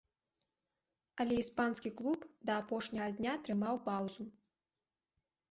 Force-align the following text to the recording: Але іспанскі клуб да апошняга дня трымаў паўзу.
Але 1.23 1.33
іспанскі 1.41 1.91
клуб 1.99 2.19
да 2.51 2.57
апошняга 2.63 3.09
дня 3.19 3.33
трымаў 3.45 3.75
паўзу. 3.91 4.23